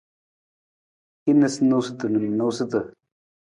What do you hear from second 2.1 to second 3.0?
na noosutu.